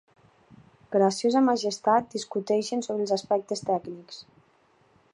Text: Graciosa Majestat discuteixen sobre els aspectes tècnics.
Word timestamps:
Graciosa 0.95 1.43
Majestat 1.49 2.09
discuteixen 2.15 2.83
sobre 2.89 3.07
els 3.09 3.15
aspectes 3.21 3.67
tècnics. 3.71 4.27